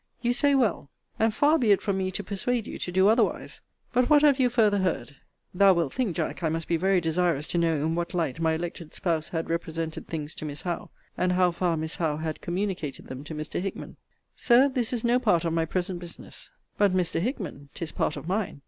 [0.23, 0.89] You say well.
[1.19, 3.61] And far be it from me to persuade you to do otherwise.
[3.93, 5.15] But what have you farther heard?
[5.53, 8.53] (Thou wilt think, Jack, I must be very desirous to know in what light my
[8.53, 13.09] elected spouse had represented things to Miss Howe; and how far Miss Howe had communicated
[13.09, 13.61] them to Mr.
[13.61, 13.95] Hickman.)
[14.35, 16.49] Sir, this is no part of my present business.
[16.79, 17.19] But, Mr.
[17.21, 18.59] Hickman, 'tis part of mine.